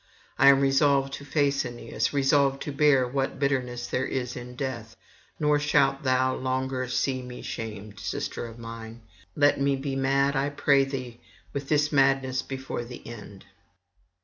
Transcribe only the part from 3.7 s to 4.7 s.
there is in